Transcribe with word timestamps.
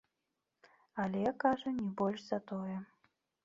Але, 1.03 1.21
кажа, 1.45 1.69
не 1.77 1.87
больш 2.03 2.21
за 2.33 2.39
тое. 2.53 2.77